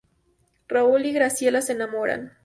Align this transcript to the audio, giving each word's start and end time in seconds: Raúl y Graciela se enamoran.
Raúl 0.67 1.05
y 1.05 1.13
Graciela 1.13 1.61
se 1.61 1.73
enamoran. 1.73 2.31